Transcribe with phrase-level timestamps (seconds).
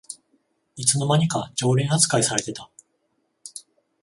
[0.77, 2.71] いつの間にか常連あつかいされてた